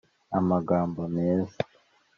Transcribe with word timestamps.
amagambo 0.37 1.01
meza 1.15 1.57